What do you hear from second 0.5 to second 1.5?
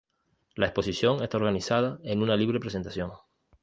La exposición está